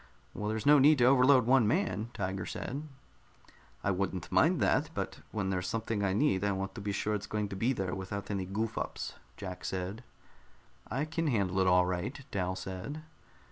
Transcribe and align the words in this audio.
"Well, 0.33 0.49
there's 0.49 0.65
no 0.65 0.79
need 0.79 0.97
to 0.97 1.03
overload 1.05 1.45
one 1.45 1.67
man," 1.67 2.09
Tiger 2.15 2.47
said. 2.47 2.87
"I 3.83 3.91
wouldn't 3.91 4.31
mind 4.31 4.59
that. 4.59 4.89
But 4.95 5.19
when 5.31 5.51
there's 5.51 5.67
something 5.67 6.03
I 6.03 6.11
need, 6.13 6.43
I 6.43 6.53
want 6.53 6.73
to 6.73 6.81
be 6.81 6.91
sure 6.91 7.13
it's 7.13 7.27
going 7.27 7.49
to 7.49 7.55
be 7.55 7.71
there 7.71 7.93
without 7.93 8.31
any 8.31 8.47
goof 8.47 8.79
ups," 8.79 9.13
Jack 9.37 9.63
said. 9.63 10.03
"I 10.89 11.05
can 11.05 11.27
handle 11.27 11.59
it 11.59 11.67
all 11.67 11.85
right," 11.85 12.19
Dal 12.31 12.55
said. 12.55 13.03